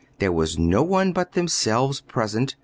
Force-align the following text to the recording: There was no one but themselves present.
There 0.17 0.31
was 0.31 0.57
no 0.57 0.81
one 0.81 1.13
but 1.13 1.33
themselves 1.33 2.01
present. 2.01 2.55